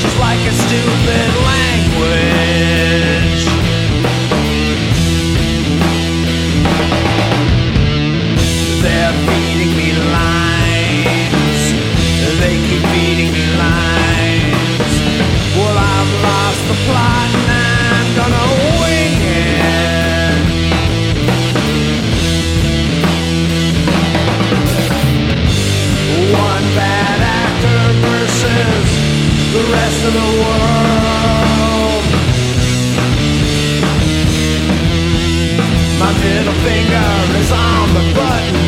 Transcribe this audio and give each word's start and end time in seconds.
just 0.00 0.18
like 0.18 0.38
a 0.46 0.52
stupid 0.52 1.27
rest 29.88 30.04
of 30.04 30.12
the 30.12 30.28
world. 30.40 32.04
My 36.02 36.12
middle 36.24 36.58
finger 36.66 37.10
is 37.40 37.50
on 37.50 37.86
the 37.96 38.04
button, 38.18 38.66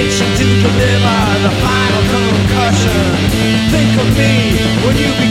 itching 0.00 0.34
to 0.40 0.46
deliver 0.64 1.20
the 1.46 1.52
final 1.64 2.04
concussion. 2.14 3.04
Think 3.74 3.92
of 4.02 4.08
me 4.20 4.32
when 4.84 4.94
you 5.02 5.29